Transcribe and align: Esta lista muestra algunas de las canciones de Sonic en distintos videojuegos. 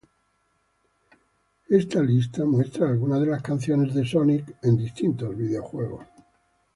Esta 1.69 2.01
lista 2.01 2.43
muestra 2.43 2.87
algunas 2.89 3.19
de 3.21 3.27
las 3.27 3.43
canciones 3.43 3.93
de 3.93 4.03
Sonic 4.03 4.55
en 4.63 4.75
distintos 4.75 5.37
videojuegos. 5.37 6.07